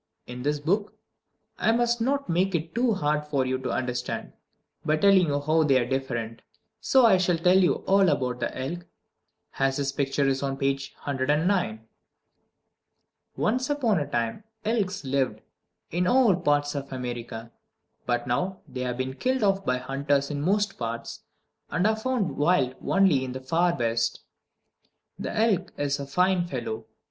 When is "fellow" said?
26.47-26.87